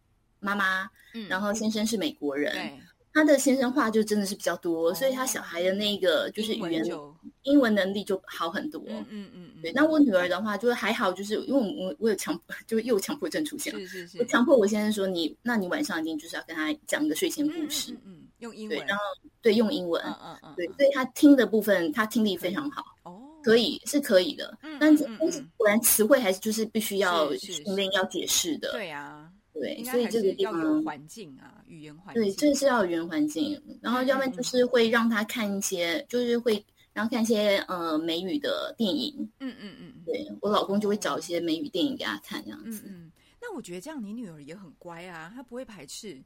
[0.40, 2.81] 妈妈，嗯然后先生是美国人，对，
[3.12, 8.83] 他的先生话就真的是比较多，所以他哦小孩的那个就是语言就英文能力就好很多。
[8.87, 9.05] 嗯。
[9.11, 13.87] 嗯嗯嗯，对，那我女儿的话就是还好，就是因为我我我有强，就是又强迫症出现了，是。
[13.87, 18.57] 是是我，强迫我先生说你，那你晚上一定就是要跟他讲一个睡前故嗯事，嗯嗯，嗯用。
[18.57, 19.03] 英对，文，然后
[19.40, 25.51] 对用英文，嗯嗯嗯，对，嗯所以他听的部分他听力非常好，哦，可以是可以的，嗯，但嗯但是嗯。
[25.57, 29.31] 果然词汇还是就是必须要是是训练要解释的，对啊，
[29.62, 30.83] 对，所以这个地方。
[30.83, 39.14] 环境啊，语言环境对，境，这是要语言环境，然后要不然就是会让他看一些，就是会然后看一些呃美语的电影。
[39.38, 42.83] 嗯嗯嗯嗯对我老公就会找一些美语电影给他看，这样子。
[42.85, 46.20] 嗯嗯，那我觉得这样你女儿也很乖啊，她不会排斥，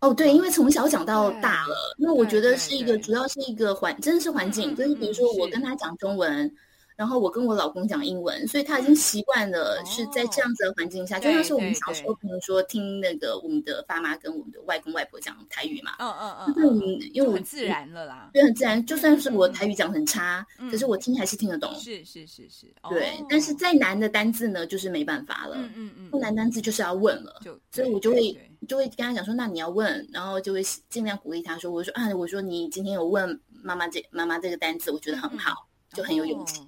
[0.00, 6.52] 哦，对，因为从小讲到大了，因为我觉得是一个主要是一个环，真的是环境，就是比如说我跟他讲中文。
[6.96, 11.18] 然后我跟我老公讲英文，所以他已经习惯了是在这样子的环境下。
[11.18, 18.84] 就像是我们小时候，比如说听那个我们的爸妈跟我们的外公外婆讲台语嘛，嗯嗯嗯，因为很自然了啦，对，很自然。
[18.84, 21.72] 就算是我台语讲很差，嗯可是我听还是听得懂。
[21.74, 25.56] 是是是是，对，哦但是再难的单字呢，就是没办法了。
[25.56, 28.36] 嗯嗯嗯，不难单字就是要问了，就所以我就会
[28.68, 36.60] 就会跟他讲说，那你要问，然后就会尽量鼓励他说，我说啊，我说你今天有问妈妈这妈妈这个单字，我觉得很好，就很有勇气。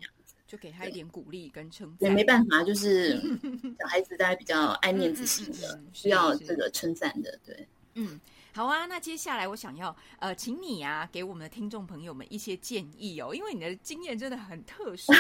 [0.47, 3.19] 就给他一点鼓励跟称对，赞，没办法，就是
[3.77, 7.67] 小孩子大家比较爱面子型的需要这个称赞的，对。
[7.95, 8.21] 嗯，
[8.53, 15.13] 好啊，那接下来我想要呃，请你啊，给我们的听众朋友们一些建议哦，因为你的经验真的很特殊，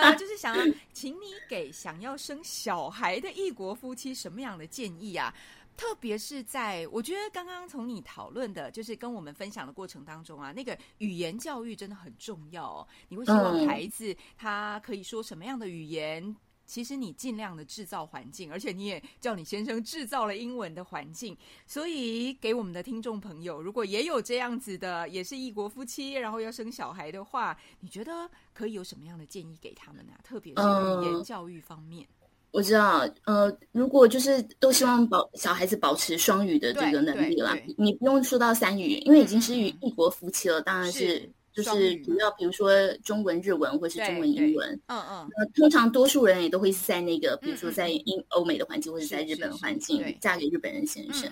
[0.00, 5.34] 呃，就是想要请你给想要生小孩的异国夫妻什么样的建议啊？
[5.80, 12.86] 特别是在我觉得刚刚从你讨论的，就是跟我们分享的过程当中啊，那个语言教育真的很重要哦。
[13.08, 16.36] 你会希望嗯孩子他可以说什么样的语言？
[16.66, 21.34] 其实你尽量的制造环境，而且你也叫你先生制造了英文的环境。
[21.66, 30.12] 所以给我们的听众朋友，如果也有这样子的，也是异国夫妻，然后要生小孩的话，你觉得可以有什么样的建议给他们呢？
[30.22, 32.06] 特别是语言教育方面。
[32.52, 42.72] 我知道，呃，如果就是都希望保小孩子保持双语的这个能力啦，你不用说到三语，因为已经是与异国夫妻了，当然是就是主要比如说
[43.04, 50.04] 中文、日文或是中文、英文，嗯嗯，通常多数人也都会是在那个，比如说在英欧美的环境或者在日本的环境。
[50.20, 51.30] 嫁给日本人先生，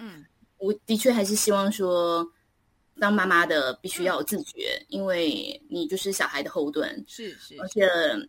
[0.58, 2.26] 我的确还是希望说。
[3.00, 7.88] 当妈妈的必须要有自觉，因为你就是小孩的后盾，是是，而且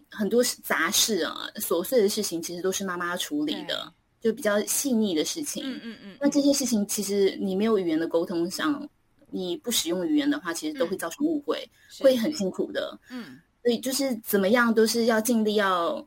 [0.10, 5.64] 很多杂事啊、琐碎的事情，其实都是妈妈处理的，就比较细腻的事情。
[5.66, 6.18] 嗯嗯嗯。
[6.20, 8.88] 那这些事情，其实你没有语言的沟通上，
[9.30, 11.68] 你不使用语言的话，其实都会造成误会，
[12.00, 13.00] 会很辛苦的。
[13.10, 16.06] 嗯，所以就是怎么样，都是要尽力要。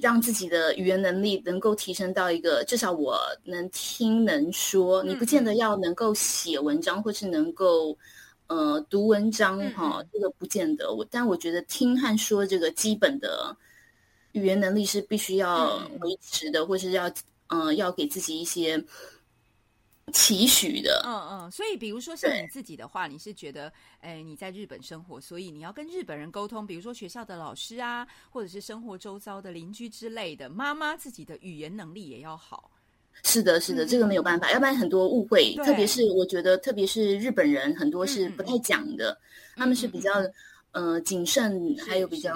[0.00, 7.96] 让自己的语言能力能够提升到一个至少我能听能说，你不见得要能够写文章或是能够
[8.46, 10.92] 呃读文章哈，这个不见得。
[10.92, 13.56] 我但我觉得听和说这个基本的
[14.32, 17.12] 语言能力是必须要维持的，或是要
[17.48, 18.82] 嗯要给自己一些。
[20.10, 32.70] 期许的，嗯嗯，所以比如说像你自己的话，你是觉得，哎，你在日本生活，所以你要跟日本人沟通，比如说学校的老师啊，或者是生活周遭的邻居之类的，妈妈自己的语言能力也要好。
[33.22, 39.18] 是的，是的，这个没有办法，要不然很多误会，特别是我觉得，特别是日本人很多是不太讲的，
[39.56, 40.10] 他们是比较
[40.72, 42.32] 呃谨慎，还有比较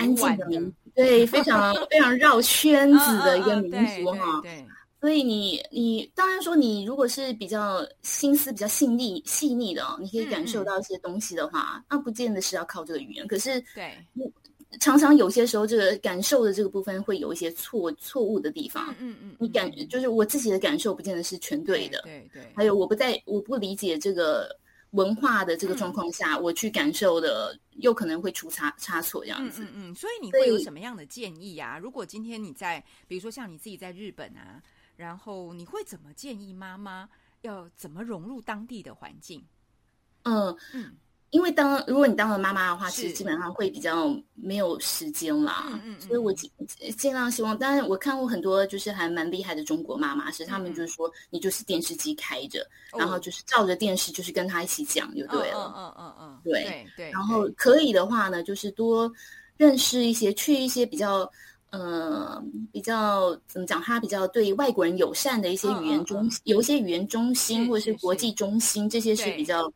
[0.00, 4.40] 安静的民，对，非常非常绕圈子的一个民族哈。
[4.42, 4.66] 对。
[5.02, 13.26] 所以你你当然说你如果是比较心思比较细腻细腻的哦，你可以感受到一些东西的话，那不见得是要靠这个语言。
[13.26, 13.92] 可是对，
[14.78, 18.94] 常常有些时候这个感受的这个部分会有一些错错误的地方。
[19.00, 22.00] 嗯嗯，你感就是我自己的感受不见得是全对的。
[22.02, 22.42] 对对。
[22.54, 24.56] 还有我不在我不理解这个
[24.92, 29.64] 文化的这个状况下，我去感受的又可能会出差差错这样子。
[29.64, 29.94] 嗯嗯。
[29.96, 31.76] 所以你会有什么样的建议啊？
[31.76, 34.62] 如果今天你在，比如说像你自己在日本啊。
[34.96, 37.08] 然后你会怎么建议妈妈
[37.40, 39.44] 要怎么融入当地的环境？
[40.24, 40.94] 嗯嗯，
[41.30, 45.64] 因为当如果你当了妈妈的话，其实基本上会比较没有时间啦。
[45.72, 46.48] 嗯嗯，所以我尽
[46.96, 47.58] 尽量希望。
[47.58, 52.64] 当然，我看过很多就是还蛮厉害的中国妈妈，是他们就是说，你就是电视机开着，
[52.96, 55.74] 然后就是照着电视，就是跟他一起讲就对了。
[55.76, 57.10] 嗯嗯嗯，对对。
[57.10, 59.12] 然后可以的话呢，就是多
[59.56, 61.28] 认识一些，去一些比较。
[61.72, 62.38] 呃，
[62.70, 63.80] 比较怎么讲？
[63.80, 69.72] 他比较对外国人友善的一些语言中，有一些语言中心或者是国际中心，这些是比较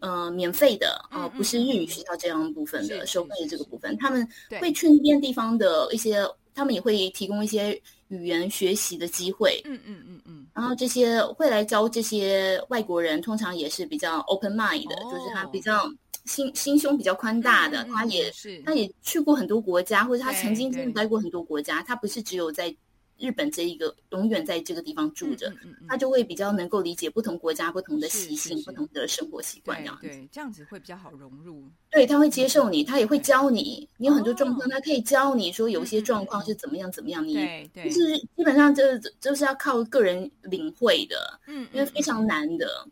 [0.00, 4.28] 呃免费的啊，不是日语学校这样部分的收费的这个部分，他们
[4.60, 9.60] 会去那边地方的一些，他们也会提供一些语言学习的机会。
[9.64, 10.46] 嗯嗯嗯嗯。
[10.52, 15.88] 然后这些会来教这些外国人，通常也是比较 open mind 的，就是他比较。
[16.30, 21.82] 心心胸比较宽大的，他也是，他也去过很多国家，或者他曾经真的待过很多国家。
[21.82, 22.72] 他不是只有在
[23.18, 25.52] 日本这一个永远在这个地方住着，
[25.88, 30.06] 他就会比较能够理解不同国家不同的习性、不同的生活习惯这样子。
[30.06, 31.64] 对，这样子会比较好融入。
[31.90, 33.88] 对，他会接受你，他也会教你。
[33.96, 37.26] 你有很多状况，他可以教你说有些状况是怎么样怎么样。
[37.26, 37.34] 你
[37.74, 42.86] 就是基本上就是就是要靠个人领会的，嗯，因为非常难的。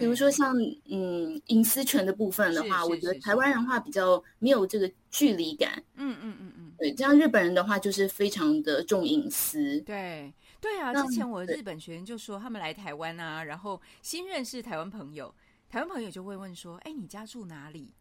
[0.00, 0.56] 比如说像
[0.88, 5.82] 嗯隐私权的部分的话，我觉得台湾人话比较没有这个距离感。
[5.94, 9.80] 嗯嗯嗯嗯，对，这样日本人的话就是非常的重隐私。
[9.82, 15.34] 对对啊，之前我日本学生就说他们来台湾啊，然后新认识台湾朋友，
[15.68, 17.92] 台湾朋友就会问说：“哎，你家住哪里？”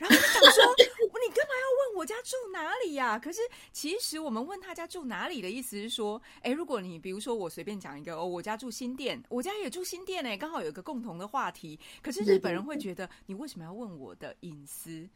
[0.00, 3.18] 然后就想说，你干嘛要问我家住哪里呀？
[3.18, 11.78] 可是其实我们问他家住哪里的意思是说，哎，如果你比如说我随便讲一个，哦，我家住新店，我家也住新店呢，刚好有一个共同的话题。
[12.00, 15.06] 可是日本人会觉得，你为什么要问我的隐私？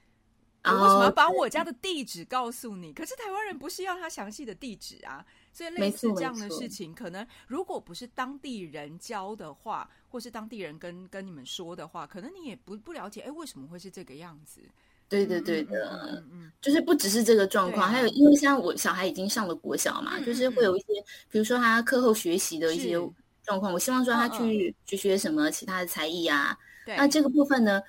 [0.65, 2.93] 我为什么要把我家的地址告诉你？
[2.93, 5.25] 可是台湾人不是要他详细的地址啊。
[5.55, 14.61] 所以类似这样的事情，可能如果不是当地人教的话，或是当地人跟跟你们说的话，可能你也不不了解，哎，为什么会是这个样子？
[15.09, 20.87] 对对对的，嗯嗯，就是不只是这个状况，还有因为像我小孩已经上了国小嘛，就是会有一些，
[21.31, 22.99] 比如说他课后学习的一些
[23.45, 27.81] 状况，我希望说他去去学什么其他的才艺啊，那这个部分呢？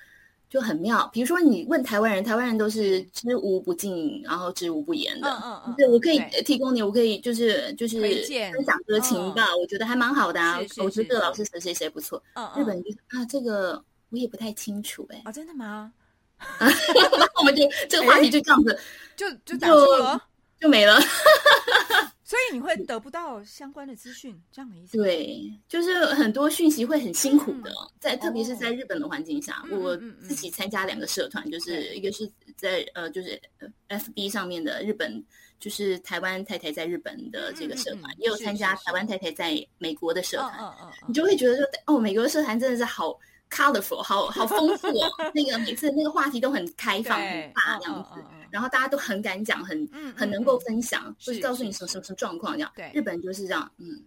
[0.48, 5.28] 就很妙，比如说你问台湾人，台湾人都是知无不尽，然后知无不言的。
[5.28, 10.58] 嗯嗯嗯，对我可以提供你，我可以就是就是分享这个情报，我觉得还蛮好的啊。
[10.78, 12.22] 我觉得这个老师谁谁谁不错。
[12.34, 15.20] 嗯日本人就是啊，这个我也不太清楚哎。
[15.24, 15.92] 啊，真的吗？
[16.60, 18.78] 然后我们就这个话题就这样子，
[19.16, 20.20] 就就打住了。
[20.60, 20.98] 就没了。
[22.26, 24.98] 所以你会得不到相关的资讯，这样的意思？
[24.98, 33.40] 对，就是很多讯息会很辛苦的，在特别是在日本的环境下，我自己参加两个社团，就是一个是在呃，就是
[33.88, 35.24] FB 上面的日本，
[35.60, 40.74] 就是台湾太太在日本的这个社团，也有参加台湾太太在美国的社团，
[41.06, 43.16] 你就会觉得说，哦，美国的社团真的是好。
[43.48, 45.08] colorful，好好丰富哦。
[45.32, 48.20] 那个每次那个话题都很开放、很大这样子，
[48.50, 52.72] 然后大家都很敢讲，很很能够分享，就是告诉你什么什么什么状况这样。
[52.74, 54.02] 对，日本就是这样，嗯，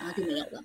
[0.00, 0.64] 然后就没有了。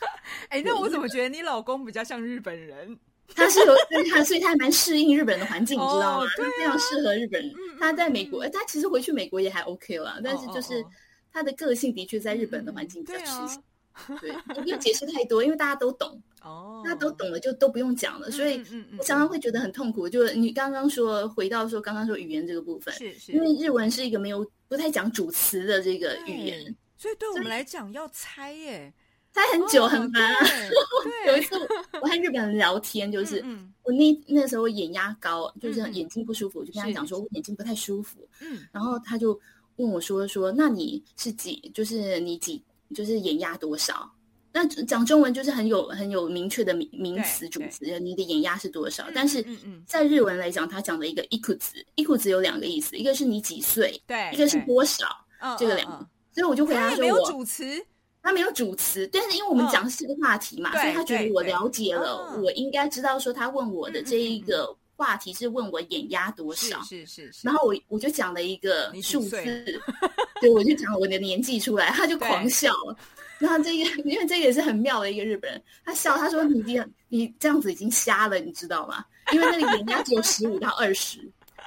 [0.48, 2.98] 哎，那我怎么觉得你老公比较像日本人？
[3.34, 3.74] 他是有
[4.12, 6.26] 他，所以他还蛮适应日本的环境，你知道吗？
[6.36, 7.42] 他非常适合日本。
[7.80, 10.84] 他在美国，他其实回去美国也还 OK 了，但是就是
[11.32, 13.62] 他的个性的确在日本的环境比较吃香。
[14.20, 16.20] 对， 不用解释太多，因为大家都懂。
[16.42, 18.30] 哦，大家都懂了，就都不用讲了。
[18.30, 18.62] 所以，
[18.98, 20.06] 我常常会觉得很痛苦。
[20.08, 28.92] 就是你刚刚说，回到说刚刚说语言这个部分，是是，因为日文是一个没有不太讲主词的这个语言，所以对我们来讲要猜耶，
[29.32, 30.34] 猜很久很烦。
[31.28, 31.56] 有一次
[32.02, 33.42] 我和日本人聊天，就是
[33.82, 38.18] 我那那时候眼压高，就是眼睛不舒服，我就跟他讲说我眼睛不太舒服。
[38.40, 39.40] 嗯，然后他就
[39.76, 41.70] 问我说说，那你是几？
[41.72, 42.62] 就是你几？
[42.94, 44.10] 就是眼压多少？
[44.56, 49.04] 那讲中文就是很有很有明确的名名词主词，你的眼压是多少？
[49.12, 49.44] 但是
[49.84, 55.06] 在日文来讲，他讲的一个一库子，一库子有两个意思，一个是你几岁，对，一个是多少，
[55.58, 56.06] 这个两个。
[56.30, 57.84] 所以我就回答说，没有主词，
[58.22, 64.76] 他没有主词，但是因为我们讲的是个话题嘛，所以他觉得我了解了，我应该知道说他问我的这一个。
[64.96, 69.36] 话题是问我眼压多少，是是是，然后我我就讲了一个数字，
[70.40, 72.96] 对，我就讲我的年纪出来，他就狂笑了。
[73.38, 79.04] 然后这个， 因为这个也是很妙的一个日本人，他笑，他说：“你这你这样子已经瞎了，你知道吗？
[79.32, 81.18] 因为那个眼压只有十五到二十，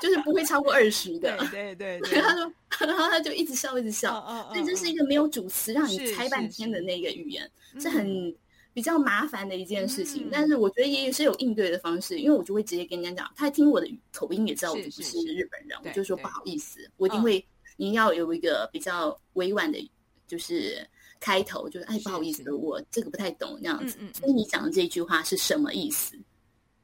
[0.02, 2.52] 就是不会超过二十的。”对 对对，他说，
[2.88, 4.50] 然后他就一直笑，一直笑。
[4.54, 7.50] 所以这是一个没有主词，让你猜半天的那个语言，
[7.80, 8.34] 是很。
[8.78, 17.44] 比较麻烦的一件事情，但是我觉得也是有应对的方式，因为我就会直接跟人家讲，他听我的口音也知道我不是日本人，我就说不好意思，我一定会，
[17.76, 19.92] 你要有一个比较委婉的，
[20.28, 20.88] 就是
[21.20, 26.16] 开头，就是哎不好意思，我这个不太懂那样子，所以你讲的这句话是什么意思？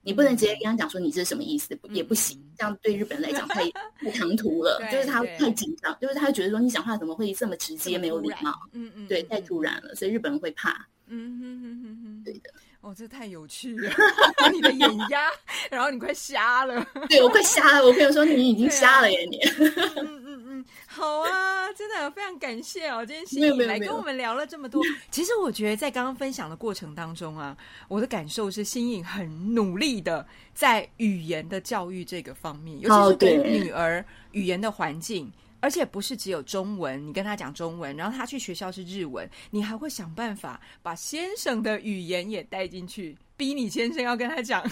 [0.04, 3.64] 你不能直接跟他讲说你这是什么意思，也不行，这样对日本人来讲太
[4.00, 10.86] 太唐突了，就是他太紧张，就是他觉得说你讲话怎么会这么直接，没有礼貌，嗯嗯，对，太突然了，所以日本人会怕。
[11.08, 12.50] 嗯哼哼哼哼，对的，
[12.80, 13.92] 哦，这太有趣了，
[14.52, 15.30] 你的眼压，
[15.70, 19.38] 然后你快瞎了，对我快瞎了，我朋友说你已经瞎了耶，你，
[19.98, 24.82] 嗯嗯嗯， 好啊，真的非常感谢哦，今天心颖来跟我们聊了这么多。
[25.12, 27.56] 其实我觉得在刚刚分享的过程当中啊，
[27.88, 35.32] 我的感受是新颖很努力的在语言的教育这个方面，尤其是给女儿语言的环境。
[35.60, 44.64] 而且不是只有中文，你跟他讲中文，然后他去学校是日文，你还会想办法把先生的语言也带进去，逼你先生要跟他讲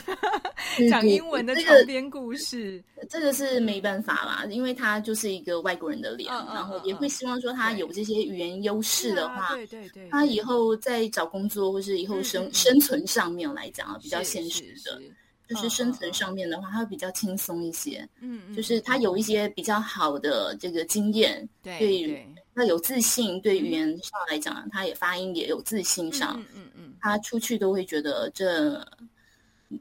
[0.90, 2.84] 讲英文的长篇故事。
[3.10, 15.02] 这个是没办法啦，因为他就是一个外国人的脸，然后也会希望说他有这些语言优势的话，对对对，他以后在找工作或是以后生生存上面来讲啊，比较现实的。
[15.50, 18.08] 就是生存上面的话，他会比较轻松一些。
[18.22, 26.40] 嗯，就是他有一些比较好的这个经验，对，他有自信，对语言上来讲，他也发音也有自信上。
[26.40, 28.86] 嗯嗯嗯，他出去都会觉得这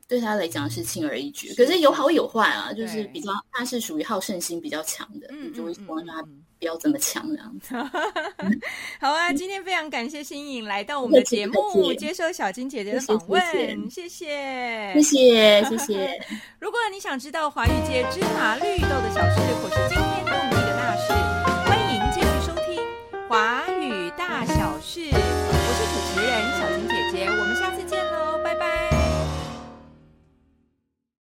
[0.08, 1.52] 对他来讲是轻而易举。
[1.54, 6.24] 可是有好有坏啊，就是比较他是属于好胜心比较强的，你就会希望他。
[6.60, 7.74] 不要这么强，这样子。
[9.00, 13.40] 好啊，今天非常感谢新颖来到我们的节目，接受小金姐姐的访问，
[13.88, 16.20] 谢谢，谢谢，谢谢。
[16.60, 21.14] 如果你想知道华语界芝麻绿豆的小事，或是惊天动地的大事，
[21.64, 22.76] 欢迎继续收听
[23.26, 25.00] 《华语大小事》。